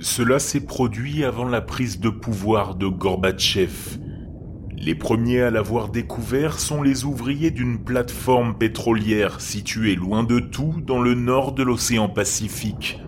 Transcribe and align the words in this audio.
Cela 0.00 0.38
s'est 0.38 0.64
produit 0.64 1.24
avant 1.24 1.44
la 1.44 1.60
prise 1.60 1.98
de 1.98 2.08
pouvoir 2.08 2.76
de 2.76 2.86
Gorbatchev. 2.86 3.98
Les 4.76 4.94
premiers 4.94 5.40
à 5.40 5.50
l'avoir 5.50 5.88
découvert 5.88 6.60
sont 6.60 6.82
les 6.82 7.04
ouvriers 7.04 7.50
d'une 7.50 7.82
plateforme 7.82 8.56
pétrolière 8.56 9.40
située 9.40 9.96
loin 9.96 10.22
de 10.22 10.38
tout 10.38 10.74
dans 10.86 11.00
le 11.00 11.14
nord 11.14 11.50
de 11.52 11.64
l'océan 11.64 12.08
Pacifique. 12.08 13.00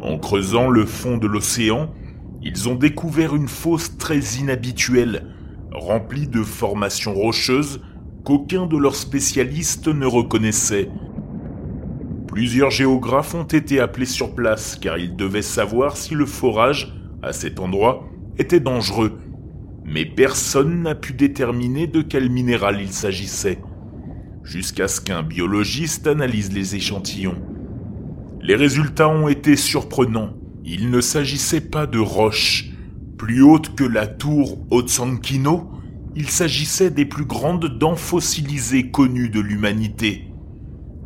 En 0.00 0.18
creusant 0.18 0.68
le 0.68 0.84
fond 0.84 1.16
de 1.16 1.28
l'océan, 1.28 1.94
ils 2.42 2.68
ont 2.68 2.74
découvert 2.74 3.36
une 3.36 3.46
fosse 3.46 3.96
très 3.96 4.18
inhabituelle, 4.40 5.36
remplie 5.70 6.26
de 6.26 6.42
formations 6.42 7.14
rocheuses 7.14 7.80
qu'aucun 8.24 8.66
de 8.66 8.76
leurs 8.76 8.96
spécialistes 8.96 9.86
ne 9.86 10.06
reconnaissait. 10.06 10.88
Plusieurs 12.32 12.70
géographes 12.70 13.34
ont 13.34 13.44
été 13.44 13.78
appelés 13.78 14.06
sur 14.06 14.34
place 14.34 14.78
car 14.80 14.96
ils 14.96 15.16
devaient 15.16 15.42
savoir 15.42 15.98
si 15.98 16.14
le 16.14 16.24
forage, 16.24 16.94
à 17.22 17.34
cet 17.34 17.60
endroit, 17.60 18.08
était 18.38 18.58
dangereux. 18.58 19.18
Mais 19.84 20.06
personne 20.06 20.80
n'a 20.80 20.94
pu 20.94 21.12
déterminer 21.12 21.86
de 21.86 22.00
quel 22.00 22.30
minéral 22.30 22.80
il 22.80 22.90
s'agissait, 22.90 23.58
jusqu'à 24.44 24.88
ce 24.88 25.02
qu'un 25.02 25.22
biologiste 25.22 26.06
analyse 26.06 26.50
les 26.52 26.74
échantillons. 26.74 27.36
Les 28.40 28.56
résultats 28.56 29.10
ont 29.10 29.28
été 29.28 29.54
surprenants. 29.54 30.32
Il 30.64 30.88
ne 30.88 31.02
s'agissait 31.02 31.60
pas 31.60 31.86
de 31.86 31.98
roches. 31.98 32.70
Plus 33.18 33.42
hautes 33.42 33.74
que 33.74 33.84
la 33.84 34.06
tour 34.06 34.58
Otsankino, 34.70 35.70
il 36.16 36.30
s'agissait 36.30 36.90
des 36.90 37.04
plus 37.04 37.26
grandes 37.26 37.78
dents 37.78 37.94
fossilisées 37.94 38.90
connues 38.90 39.28
de 39.28 39.40
l'humanité. 39.40 40.31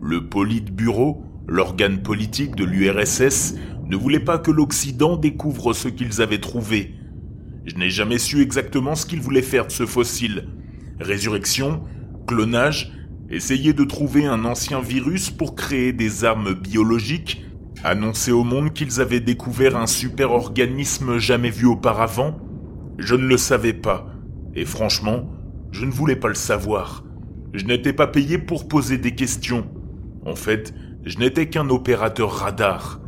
Le 0.09 0.29
Politburo, 0.29 1.25
l'organe 1.49 2.01
politique 2.01 2.55
de 2.55 2.65
l'URSS, 2.65 3.57
ne 3.87 3.97
voulait 3.97 4.21
pas 4.21 4.39
que 4.39 4.53
l'Occident 4.53 5.17
découvre 5.17 5.73
ce 5.73 5.89
qu'ils 5.89 6.23
avaient 6.23 6.41
trouvé. 6.41 6.95
Je 7.65 7.75
n'ai 7.75 7.91
jamais 7.91 8.19
su 8.19 8.41
exactement 8.41 8.95
ce 8.95 9.05
qu'ils 9.05 9.21
voulaient 9.21 9.43
faire 9.43 9.67
de 9.67 9.73
ce 9.73 9.85
fossile. 9.85 10.47
Résurrection, 11.01 11.83
clonage, 12.25 12.93
essayer 13.31 13.73
de 13.73 13.83
trouver 13.83 14.27
un 14.27 14.45
ancien 14.45 14.81
virus 14.81 15.31
pour 15.31 15.57
créer 15.57 15.93
des 15.93 16.25
armes 16.25 16.55
biologiques, 16.55 17.45
annoncer 17.83 18.31
au 18.31 18.45
monde 18.45 18.73
qu'ils 18.73 19.01
avaient 19.01 19.19
découvert 19.19 19.77
un 19.77 19.89
super-organisme 19.89 21.19
jamais 21.19 21.51
vu 21.51 21.67
auparavant. 21.67 22.39
Je 22.99 23.17
ne 23.17 23.27
le 23.27 23.37
savais 23.37 23.75
pas. 23.75 24.07
Et 24.55 24.67
franchement, 24.67 25.29
je 25.73 25.85
ne 25.85 25.91
voulais 25.91 26.15
pas 26.15 26.29
le 26.29 26.35
savoir. 26.35 27.03
Je 27.55 27.65
n'étais 27.65 27.93
pas 27.93 28.07
payé 28.07 28.39
pour 28.39 28.69
poser 28.69 28.99
des 28.99 29.17
questions. 29.17 29.67
En 30.27 30.35
fait, 30.35 30.75
je 31.05 31.19
n'étais 31.19 31.49
qu'un 31.49 31.71
opérateur 31.71 32.33
radar. 32.33 33.01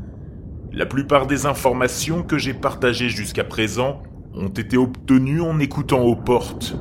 La 0.72 0.86
plupart 0.86 1.26
des 1.26 1.46
informations 1.46 2.22
que 2.22 2.38
j'ai 2.38 2.54
partagées 2.54 3.08
jusqu'à 3.08 3.42
présent 3.42 4.02
ont 4.34 4.48
été 4.48 4.76
obtenues 4.76 5.40
en 5.40 5.58
écoutant 5.58 6.02
aux 6.02 6.14
portes. 6.14 6.76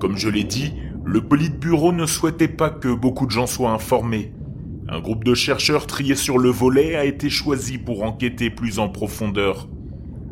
Comme 0.00 0.16
je 0.16 0.28
l'ai 0.28 0.42
dit, 0.42 0.74
le 1.04 1.20
Politburo 1.20 1.92
ne 1.92 2.04
souhaitait 2.04 2.48
pas 2.48 2.70
que 2.70 2.92
beaucoup 2.92 3.26
de 3.26 3.30
gens 3.30 3.46
soient 3.46 3.70
informés. 3.70 4.32
Un 4.88 4.98
groupe 4.98 5.22
de 5.22 5.34
chercheurs 5.34 5.86
triés 5.86 6.16
sur 6.16 6.38
le 6.38 6.50
volet 6.50 6.96
a 6.96 7.04
été 7.04 7.30
choisi 7.30 7.78
pour 7.78 8.02
enquêter 8.02 8.50
plus 8.50 8.80
en 8.80 8.88
profondeur. 8.88 9.68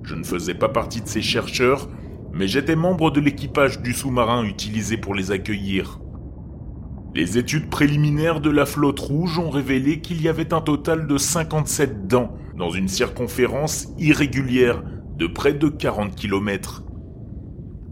Je 0.03 0.17
ne 0.17 0.25
faisais 0.25 0.55
pas 0.55 0.69
partie 0.69 1.01
de 1.01 1.07
ces 1.07 1.23
chercheurs, 1.23 1.89
mais 2.33 2.49
j'étais 2.49 2.75
membre 2.75 3.13
de 3.13 3.21
l'équipage 3.21 3.83
du 3.83 3.93
sous-marin 3.93 4.43
utilisé 4.43 4.97
pour 4.97 5.15
les 5.15 5.31
accueillir. 5.31 6.01
Les 7.19 7.37
études 7.37 7.69
préliminaires 7.69 8.41
de 8.41 8.49
la 8.49 8.65
flotte 8.65 9.01
rouge 9.01 9.41
ont 9.41 9.51
révélé 9.51 10.01
qu'il 10.01 10.23
y 10.23 10.29
avait 10.29 10.55
un 10.55 10.61
total 10.61 11.09
de 11.09 11.19
57 11.19 12.07
dents 12.07 12.31
dans 12.57 12.71
une 12.71 12.87
circonférence 12.87 13.89
irrégulière 13.99 14.85
de 15.17 15.27
près 15.27 15.53
de 15.53 15.67
40 15.67 16.15
km. 16.15 16.85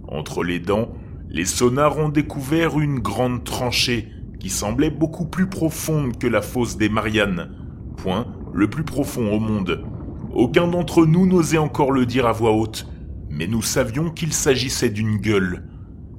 Entre 0.07 0.45
les 0.45 0.61
dents, 0.61 0.93
les 1.29 1.45
sonars 1.45 1.99
ont 1.99 2.09
découvert 2.09 2.79
une 2.79 3.01
grande 3.01 3.43
tranchée 3.43 4.13
qui 4.39 4.49
semblait 4.49 4.91
beaucoup 4.91 5.27
plus 5.27 5.49
profonde 5.49 6.19
que 6.19 6.29
la 6.29 6.41
fosse 6.41 6.77
des 6.77 6.89
Mariannes, 6.89 7.51
point 7.97 8.29
le 8.55 8.71
plus 8.71 8.85
profond 8.85 9.33
au 9.33 9.41
monde. 9.41 9.83
Aucun 10.35 10.69
d'entre 10.69 11.05
nous 11.05 11.27
n'osait 11.27 11.59
encore 11.59 11.91
le 11.91 12.07
dire 12.07 12.29
à 12.29 12.33
voix 12.33 12.53
haute, 12.53 12.87
mais 13.29 13.49
nous 13.49 13.63
savions 13.63 14.09
qu'il 14.09 14.33
s'agissait 14.33 14.91
d'une 14.91 15.17
gueule, 15.17 15.65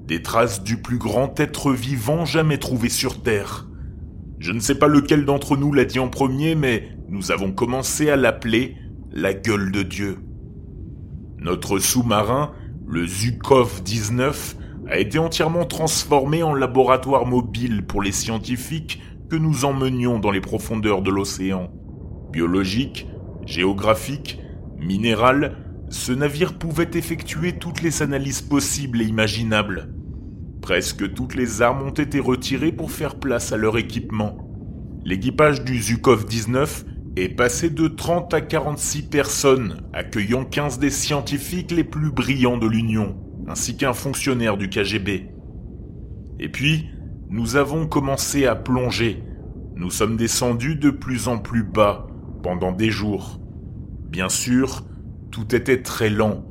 des 0.07 0.21
traces 0.21 0.63
du 0.63 0.81
plus 0.81 0.97
grand 0.97 1.37
être 1.39 1.73
vivant 1.73 2.25
jamais 2.25 2.57
trouvé 2.57 2.87
sur 2.87 3.21
Terre. 3.21 3.67
Je 4.39 4.53
ne 4.53 4.59
sais 4.59 4.75
pas 4.75 4.87
lequel 4.87 5.25
d'entre 5.25 5.57
nous 5.57 5.73
l'a 5.73 5.83
dit 5.83 5.99
en 5.99 6.07
premier, 6.07 6.55
mais 6.55 6.89
nous 7.09 7.31
avons 7.31 7.51
commencé 7.51 8.09
à 8.09 8.15
l'appeler 8.15 8.75
la 9.11 9.33
gueule 9.33 9.71
de 9.71 9.83
Dieu. 9.83 10.19
Notre 11.39 11.79
sous-marin, 11.79 12.53
le 12.87 13.05
Zukov 13.05 13.83
19, 13.83 14.55
a 14.89 14.97
été 14.97 15.19
entièrement 15.19 15.65
transformé 15.65 16.41
en 16.41 16.53
laboratoire 16.53 17.25
mobile 17.25 17.85
pour 17.85 18.01
les 18.01 18.13
scientifiques 18.13 19.01
que 19.29 19.35
nous 19.35 19.65
emmenions 19.65 20.19
dans 20.19 20.31
les 20.31 20.39
profondeurs 20.39 21.01
de 21.01 21.11
l'océan. 21.11 21.69
Biologique, 22.31 23.07
géographique, 23.45 24.39
minéral, 24.77 25.57
ce 25.89 26.13
navire 26.13 26.57
pouvait 26.57 26.91
effectuer 26.93 27.53
toutes 27.53 27.81
les 27.81 28.01
analyses 28.01 28.41
possibles 28.41 29.01
et 29.01 29.05
imaginables. 29.05 29.89
Presque 30.67 31.13
toutes 31.13 31.35
les 31.35 31.61
armes 31.61 31.81
ont 31.83 31.91
été 31.91 32.19
retirées 32.19 32.73
pour 32.73 32.91
faire 32.91 33.15
place 33.15 33.53
à 33.53 33.57
leur 33.57 33.77
équipement. 33.77 34.37
L'équipage 35.05 35.63
du 35.63 35.81
Zukov 35.81 36.25
19 36.25 36.83
est 37.15 37.29
passé 37.29 37.69
de 37.69 37.87
30 37.87 38.33
à 38.33 38.41
46 38.41 39.03
personnes, 39.03 39.77
accueillant 39.93 40.43
15 40.43 40.79
des 40.79 40.89
scientifiques 40.89 41.71
les 41.71 41.85
plus 41.85 42.11
brillants 42.11 42.57
de 42.57 42.67
l'Union, 42.67 43.15
ainsi 43.47 43.77
qu'un 43.77 43.93
fonctionnaire 43.93 44.57
du 44.57 44.67
KGB. 44.67 45.29
Et 46.41 46.49
puis, 46.49 46.89
nous 47.29 47.55
avons 47.55 47.87
commencé 47.87 48.45
à 48.45 48.55
plonger. 48.55 49.23
Nous 49.77 49.89
sommes 49.89 50.17
descendus 50.17 50.75
de 50.75 50.89
plus 50.89 51.29
en 51.29 51.37
plus 51.37 51.63
bas 51.63 52.07
pendant 52.43 52.73
des 52.73 52.89
jours. 52.89 53.39
Bien 54.09 54.27
sûr, 54.27 54.83
tout 55.31 55.55
était 55.55 55.81
très 55.81 56.09
lent. 56.09 56.43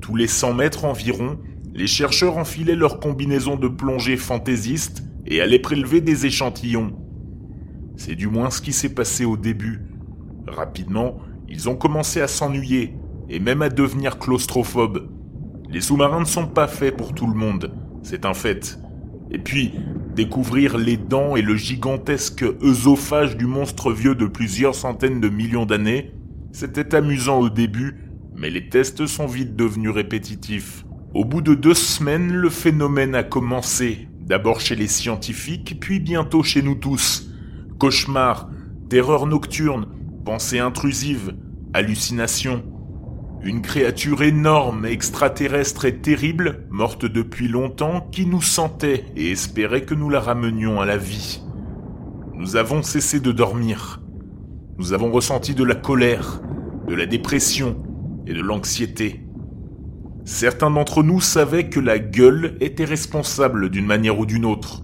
Tous 0.00 0.16
les 0.16 0.26
100 0.26 0.54
mètres 0.54 0.84
environ, 0.84 1.38
les 1.74 1.88
chercheurs 1.88 2.38
enfilaient 2.38 2.76
leurs 2.76 3.00
combinaisons 3.00 3.56
de 3.56 3.66
plongée 3.66 4.16
fantaisistes 4.16 5.02
et 5.26 5.40
allaient 5.40 5.58
prélever 5.58 6.00
des 6.00 6.24
échantillons. 6.24 6.92
C'est 7.96 8.14
du 8.14 8.28
moins 8.28 8.50
ce 8.50 8.60
qui 8.60 8.72
s'est 8.72 8.94
passé 8.94 9.24
au 9.24 9.36
début. 9.36 9.82
Rapidement, 10.46 11.18
ils 11.48 11.68
ont 11.68 11.74
commencé 11.74 12.20
à 12.20 12.28
s'ennuyer 12.28 12.94
et 13.28 13.40
même 13.40 13.60
à 13.60 13.70
devenir 13.70 14.18
claustrophobes. 14.18 15.08
Les 15.68 15.80
sous-marins 15.80 16.20
ne 16.20 16.26
sont 16.26 16.46
pas 16.46 16.68
faits 16.68 16.96
pour 16.96 17.12
tout 17.12 17.26
le 17.26 17.34
monde, 17.34 17.72
c'est 18.02 18.24
un 18.24 18.34
fait. 18.34 18.78
Et 19.32 19.38
puis, 19.38 19.72
découvrir 20.14 20.78
les 20.78 20.96
dents 20.96 21.34
et 21.34 21.42
le 21.42 21.56
gigantesque 21.56 22.44
œsophage 22.62 23.36
du 23.36 23.46
monstre 23.46 23.90
vieux 23.90 24.14
de 24.14 24.26
plusieurs 24.26 24.76
centaines 24.76 25.20
de 25.20 25.28
millions 25.28 25.66
d'années, 25.66 26.12
c'était 26.52 26.94
amusant 26.94 27.40
au 27.40 27.50
début, 27.50 27.96
mais 28.36 28.50
les 28.50 28.68
tests 28.68 29.06
sont 29.06 29.26
vite 29.26 29.56
devenus 29.56 29.90
répétitifs. 29.90 30.84
Au 31.14 31.24
bout 31.24 31.42
de 31.42 31.54
deux 31.54 31.74
semaines, 31.74 32.32
le 32.32 32.50
phénomène 32.50 33.14
a 33.14 33.22
commencé, 33.22 34.08
d'abord 34.20 34.58
chez 34.58 34.74
les 34.74 34.88
scientifiques, 34.88 35.78
puis 35.78 36.00
bientôt 36.00 36.42
chez 36.42 36.60
nous 36.60 36.74
tous. 36.74 37.30
Cauchemars, 37.78 38.50
terreur 38.88 39.28
nocturne, 39.28 39.86
pensées 40.24 40.58
intrusives, 40.58 41.36
hallucinations. 41.72 42.64
Une 43.44 43.62
créature 43.62 44.24
énorme, 44.24 44.86
extraterrestre 44.86 45.84
et 45.84 46.00
terrible, 46.00 46.66
morte 46.68 47.06
depuis 47.06 47.46
longtemps, 47.46 48.08
qui 48.10 48.26
nous 48.26 48.42
sentait 48.42 49.04
et 49.14 49.30
espérait 49.30 49.84
que 49.84 49.94
nous 49.94 50.10
la 50.10 50.18
ramenions 50.18 50.80
à 50.80 50.84
la 50.84 50.96
vie. 50.96 51.44
Nous 52.34 52.56
avons 52.56 52.82
cessé 52.82 53.20
de 53.20 53.30
dormir. 53.30 54.02
Nous 54.78 54.92
avons 54.92 55.12
ressenti 55.12 55.54
de 55.54 55.62
la 55.62 55.76
colère, 55.76 56.40
de 56.88 56.94
la 56.96 57.06
dépression 57.06 57.80
et 58.26 58.34
de 58.34 58.40
l'anxiété. 58.40 59.23
Certains 60.24 60.70
d'entre 60.70 61.02
nous 61.02 61.20
savaient 61.20 61.68
que 61.68 61.80
la 61.80 61.98
gueule 61.98 62.56
était 62.60 62.86
responsable 62.86 63.68
d'une 63.68 63.84
manière 63.84 64.18
ou 64.18 64.24
d'une 64.24 64.46
autre. 64.46 64.82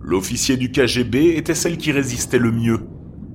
L'officier 0.00 0.56
du 0.56 0.72
KGB 0.72 1.36
était 1.36 1.54
celle 1.54 1.78
qui 1.78 1.92
résistait 1.92 2.38
le 2.38 2.50
mieux. 2.50 2.80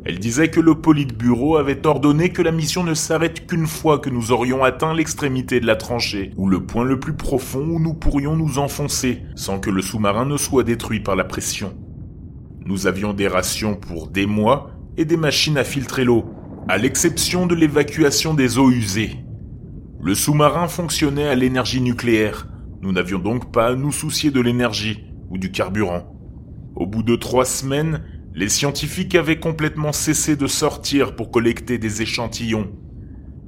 Elle 0.05 0.19
disait 0.19 0.49
que 0.49 0.59
le 0.59 0.75
Politburo 0.75 1.57
avait 1.57 1.85
ordonné 1.87 2.29
que 2.29 2.41
la 2.41 2.51
mission 2.51 2.83
ne 2.83 2.93
s'arrête 2.93 3.47
qu'une 3.47 3.67
fois 3.67 3.99
que 3.99 4.09
nous 4.09 4.31
aurions 4.31 4.63
atteint 4.63 4.93
l'extrémité 4.93 5.59
de 5.59 5.65
la 5.65 5.75
tranchée, 5.75 6.31
ou 6.35 6.47
le 6.47 6.65
point 6.65 6.83
le 6.83 6.99
plus 6.99 7.13
profond 7.13 7.65
où 7.65 7.79
nous 7.79 7.93
pourrions 7.93 8.35
nous 8.35 8.59
enfoncer, 8.59 9.23
sans 9.35 9.59
que 9.59 9.69
le 9.69 9.81
sous-marin 9.81 10.25
ne 10.25 10.37
soit 10.37 10.63
détruit 10.63 10.99
par 10.99 11.15
la 11.15 11.23
pression. 11.23 11.73
Nous 12.65 12.87
avions 12.87 13.13
des 13.13 13.27
rations 13.27 13.75
pour 13.75 14.09
des 14.09 14.25
mois, 14.25 14.71
et 14.97 15.05
des 15.05 15.17
machines 15.17 15.57
à 15.57 15.63
filtrer 15.63 16.03
l'eau, 16.03 16.25
à 16.67 16.77
l'exception 16.77 17.47
de 17.47 17.55
l'évacuation 17.55 18.33
des 18.33 18.57
eaux 18.57 18.69
usées. 18.69 19.17
Le 20.01 20.15
sous-marin 20.15 20.69
fonctionnait 20.69 21.27
à 21.27 21.35
l'énergie 21.35 21.81
nucléaire. 21.81 22.47
Nous 22.81 22.93
n'avions 22.93 23.19
donc 23.19 23.51
pas 23.51 23.67
à 23.67 23.75
nous 23.75 23.91
soucier 23.91 24.31
de 24.31 24.39
l'énergie 24.39 25.03
ou 25.29 25.37
du 25.37 25.51
carburant. 25.51 26.15
Au 26.77 26.85
bout 26.85 27.03
de 27.03 27.17
trois 27.17 27.43
semaines, 27.43 28.05
les 28.33 28.47
scientifiques 28.47 29.15
avaient 29.15 29.41
complètement 29.41 29.91
cessé 29.91 30.37
de 30.37 30.47
sortir 30.47 31.17
pour 31.17 31.31
collecter 31.31 31.77
des 31.77 32.01
échantillons. 32.01 32.71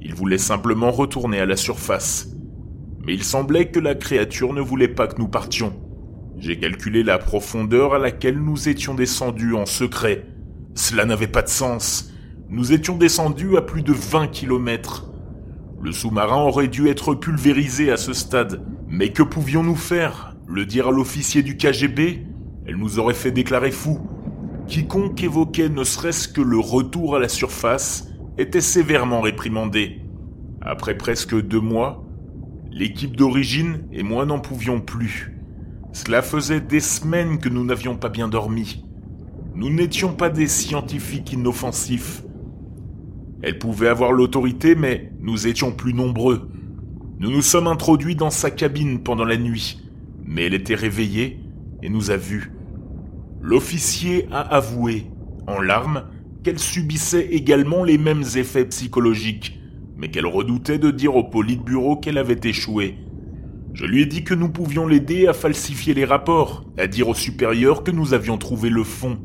Il 0.02 0.14
voulait 0.14 0.38
simplement 0.38 0.92
retourner 0.92 1.40
à 1.40 1.46
la 1.46 1.56
surface. 1.56 2.28
Mais 3.06 3.14
il 3.14 3.24
semblait 3.24 3.72
que 3.72 3.80
la 3.80 3.96
créature 3.96 4.52
ne 4.52 4.62
voulait 4.62 4.90
pas 4.90 5.08
que 5.08 5.22
nous 5.22 5.30
partions. 5.30 5.74
J'ai 6.38 6.60
calculé 6.60 7.04
la 7.04 7.18
profondeur 7.18 7.94
à 7.94 8.00
laquelle 8.00 8.38
nous 8.38 8.68
étions 8.68 8.94
descendus 8.94 9.56
en 9.56 9.66
secret. 9.66 10.26
Cela 10.76 11.06
n'avait 11.06 11.28
pas 11.28 11.44
de 11.44 11.50
sens. 11.50 12.12
Nous 12.50 12.74
étions 12.74 12.98
descendus 12.98 13.56
à 13.56 13.62
plus 13.62 13.84
de 13.84 13.94
20 13.94 14.28
kilomètres. 14.28 15.11
Le 15.84 15.92
sous-marin 15.92 16.44
aurait 16.44 16.68
dû 16.68 16.90
être 16.90 17.16
pulvérisé 17.16 17.92
à 17.92 17.98
ce 17.98 18.14
stade. 18.14 18.64
Mais 18.88 19.12
que 19.12 19.24
pouvions-nous 19.24 19.76
faire? 19.76 20.36
Le 20.48 20.66
dire 20.66 20.90
à 20.90 20.92
l'officier 20.92 21.42
du 21.42 21.58
KGB 21.58 22.28
Elle 22.68 22.76
nous 22.76 23.00
aurait 23.00 23.16
fait 23.16 23.32
déclarer 23.32 23.72
fou. 23.72 24.00
Quiconque 24.68 25.24
évoquait 25.24 25.70
ne 25.70 25.84
serait-ce 25.84 26.28
que 26.28 26.42
le 26.42 26.60
retour 26.60 27.16
à 27.16 27.20
la 27.20 27.28
surface 27.28 28.10
était 28.38 28.62
sévèrement 28.62 29.22
réprimandé. 29.22 30.02
Après 30.62 30.96
presque 30.96 31.36
deux 31.36 31.60
mois, 31.60 32.06
l'équipe 32.72 33.18
d'origine 33.18 33.84
et 33.92 34.04
moi 34.04 34.26
n'en 34.26 34.40
pouvions 34.40 34.82
plus. 34.82 35.36
Cela 35.94 36.22
faisait 36.22 36.62
des 36.62 36.80
semaines 36.80 37.40
que 37.40 37.50
nous 37.50 37.66
n'avions 37.66 37.98
pas 37.98 38.10
bien 38.10 38.28
dormi. 38.28 38.86
Nous 39.56 39.70
n'étions 39.70 40.14
pas 40.14 40.30
des 40.30 40.48
scientifiques 40.48 41.34
inoffensifs. 41.34 42.24
Elle 43.44 43.58
pouvait 43.58 43.88
avoir 43.88 44.12
l'autorité, 44.12 44.76
mais 44.76 45.12
nous 45.20 45.48
étions 45.48 45.72
plus 45.72 45.94
nombreux. 45.94 46.50
Nous 47.20 47.32
nous 47.32 47.42
sommes 47.42 47.68
introduits 47.68 48.16
dans 48.16 48.30
sa 48.30 48.52
cabine 48.52 49.00
pendant 49.00 49.26
la 49.26 49.38
nuit, 49.38 49.80
mais 50.26 50.46
elle 50.46 50.54
était 50.54 50.76
réveillée 50.76 51.40
et 51.82 51.90
nous 51.90 52.12
a 52.12 52.18
vus. 52.18 52.52
L'officier 53.42 54.28
a 54.32 54.42
avoué, 54.42 55.08
en 55.48 55.60
larmes, 55.60 56.04
qu'elle 56.44 56.60
subissait 56.60 57.28
également 57.32 57.84
les 57.84 57.98
mêmes 57.98 58.24
effets 58.36 58.66
psychologiques, 58.66 59.60
mais 59.98 60.10
qu'elle 60.10 60.28
redoutait 60.28 60.80
de 60.80 60.92
dire 60.92 61.16
au 61.16 61.24
Politburo 61.24 61.98
qu'elle 61.98 62.18
avait 62.18 62.40
échoué. 62.44 62.98
Je 63.74 63.86
lui 63.86 64.02
ai 64.02 64.06
dit 64.06 64.24
que 64.24 64.34
nous 64.34 64.50
pouvions 64.50 64.86
l'aider 64.86 65.28
à 65.28 65.34
falsifier 65.34 65.94
les 65.94 66.06
rapports, 66.06 66.66
à 66.78 66.88
dire 66.88 67.08
aux 67.08 67.16
supérieurs 67.16 67.84
que 67.84 67.92
nous 67.92 68.14
avions 68.14 68.38
trouvé 68.38 68.70
le 68.70 68.84
fond. 68.84 69.20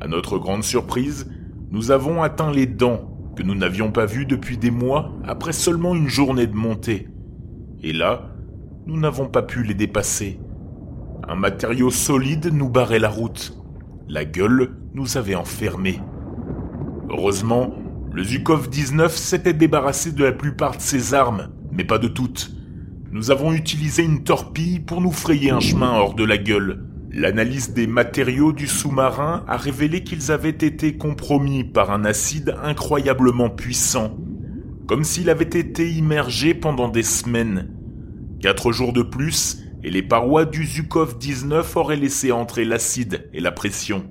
À 0.00 0.06
notre 0.06 0.38
grande 0.38 0.62
surprise, 0.62 1.30
nous 1.70 1.90
avons 1.90 2.22
atteint 2.22 2.52
les 2.52 2.66
dents 2.66 3.13
que 3.36 3.42
nous 3.42 3.54
n'avions 3.54 3.90
pas 3.90 4.06
vues 4.06 4.26
depuis 4.26 4.56
des 4.58 4.70
mois 4.70 5.12
après 5.24 5.52
seulement 5.52 5.94
une 5.94 6.08
journée 6.08 6.46
de 6.46 6.54
montée. 6.54 7.08
Et 7.82 7.92
là, 7.92 8.34
nous 8.86 8.98
n'avons 8.98 9.28
pas 9.28 9.42
pu 9.42 9.62
les 9.62 9.74
dépasser. 9.74 10.40
Un 11.26 11.34
matériau 11.34 11.90
solide 11.90 12.50
nous 12.52 12.68
barrait 12.68 12.98
la 12.98 13.08
route. 13.08 13.56
La 14.08 14.24
gueule 14.24 14.76
nous 14.92 15.16
avait 15.16 15.34
enfermés. 15.34 16.00
Heureusement, 17.10 17.74
le 18.12 18.22
Zukov 18.22 18.68
19 18.68 19.16
s'était 19.16 19.52
débarrassé 19.52 20.12
de 20.12 20.24
la 20.24 20.32
plupart 20.32 20.76
de 20.76 20.82
ses 20.82 21.14
armes, 21.14 21.48
mais 21.72 21.84
pas 21.84 21.98
de 21.98 22.08
toutes 22.08 22.54
nous 23.14 23.30
avons 23.30 23.52
utilisé 23.52 24.02
une 24.02 24.24
torpille 24.24 24.80
pour 24.80 25.00
nous 25.00 25.12
frayer 25.12 25.52
un 25.52 25.60
chemin 25.60 25.92
hors 25.92 26.14
de 26.14 26.24
la 26.24 26.36
gueule. 26.36 26.82
L'analyse 27.16 27.72
des 27.72 27.86
matériaux 27.86 28.52
du 28.52 28.66
sous-marin 28.66 29.44
a 29.46 29.56
révélé 29.56 30.02
qu'ils 30.02 30.32
avaient 30.32 30.48
été 30.48 30.96
compromis 30.96 31.62
par 31.62 31.92
un 31.92 32.04
acide 32.04 32.56
incroyablement 32.60 33.50
puissant, 33.50 34.18
comme 34.88 35.04
s'il 35.04 35.30
avait 35.30 35.44
été 35.44 35.88
immergé 35.88 36.54
pendant 36.54 36.88
des 36.88 37.04
semaines. 37.04 37.70
Quatre 38.40 38.72
jours 38.72 38.92
de 38.92 39.02
plus, 39.02 39.62
et 39.84 39.90
les 39.90 40.02
parois 40.02 40.44
du 40.44 40.66
Zukov 40.66 41.16
19 41.16 41.76
auraient 41.76 41.94
laissé 41.94 42.32
entrer 42.32 42.64
l'acide 42.64 43.30
et 43.32 43.38
la 43.38 43.52
pression. 43.52 44.10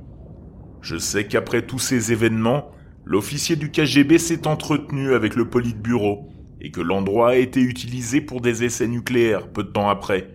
Je 0.80 0.96
sais 0.96 1.28
qu'après 1.28 1.66
tous 1.66 1.80
ces 1.80 2.14
événements, 2.14 2.72
l'officier 3.04 3.58
du 3.58 3.70
KGB 3.70 4.18
s'est 4.18 4.48
entretenu 4.48 5.14
avec 5.14 5.36
le 5.36 5.50
Politburo 5.50 6.30
et 6.62 6.72
que 6.72 6.80
l'endroit 6.80 7.32
a 7.32 7.36
été 7.36 7.60
utilisé 7.60 8.22
pour 8.22 8.40
des 8.40 8.64
essais 8.64 8.88
nucléaires 8.88 9.50
peu 9.50 9.66
de 9.66 9.72
temps 9.72 9.90
après. 9.90 10.30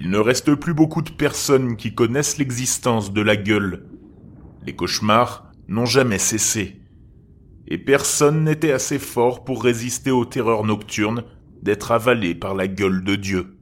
Il 0.00 0.10
ne 0.10 0.18
reste 0.18 0.54
plus 0.54 0.74
beaucoup 0.74 1.02
de 1.02 1.10
personnes 1.10 1.76
qui 1.76 1.92
connaissent 1.92 2.38
l'existence 2.38 3.12
de 3.12 3.20
la 3.20 3.36
gueule. 3.36 3.84
Les 4.64 4.76
cauchemars 4.76 5.50
n'ont 5.66 5.86
jamais 5.86 6.20
cessé. 6.20 6.80
Et 7.66 7.78
personne 7.78 8.44
n'était 8.44 8.70
assez 8.70 9.00
fort 9.00 9.42
pour 9.42 9.64
résister 9.64 10.12
aux 10.12 10.24
terreurs 10.24 10.62
nocturnes 10.62 11.24
d'être 11.62 11.90
avalé 11.90 12.36
par 12.36 12.54
la 12.54 12.68
gueule 12.68 13.02
de 13.02 13.16
Dieu. 13.16 13.57